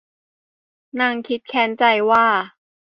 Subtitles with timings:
[0.99, 2.25] นางคิดแค้นใจว่า